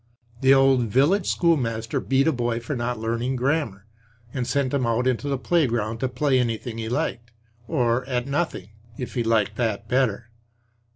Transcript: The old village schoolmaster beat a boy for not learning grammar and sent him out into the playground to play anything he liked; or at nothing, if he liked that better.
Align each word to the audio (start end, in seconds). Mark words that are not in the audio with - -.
The 0.39 0.51
old 0.51 0.85
village 0.87 1.27
schoolmaster 1.27 1.99
beat 1.99 2.25
a 2.27 2.31
boy 2.31 2.59
for 2.59 2.75
not 2.75 2.97
learning 2.97 3.35
grammar 3.35 3.85
and 4.33 4.47
sent 4.47 4.73
him 4.73 4.83
out 4.87 5.05
into 5.05 5.27
the 5.29 5.37
playground 5.37 5.99
to 5.99 6.09
play 6.09 6.39
anything 6.39 6.79
he 6.79 6.89
liked; 6.89 7.29
or 7.67 8.03
at 8.05 8.25
nothing, 8.25 8.69
if 8.97 9.13
he 9.13 9.23
liked 9.23 9.57
that 9.57 9.87
better. 9.87 10.31